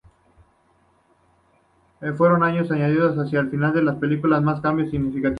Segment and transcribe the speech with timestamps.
[2.17, 5.29] Fueron añadidos más hacia el final de la película más cambios significativos.